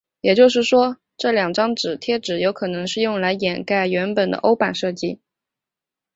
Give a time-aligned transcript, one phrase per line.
[0.21, 5.19] 也就是说这两张贴纸有可能是用来掩盖原本的欧版设计。